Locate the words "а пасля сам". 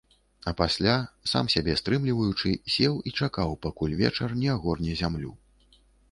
0.49-1.49